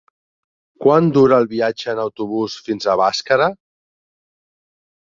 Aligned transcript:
Quant 0.85 1.11
dura 1.17 1.37
el 1.43 1.45
viatge 1.51 1.95
en 1.95 2.03
autobús 2.05 2.57
fins 2.71 2.91
a 2.91 2.99
Bàscara? 3.05 3.55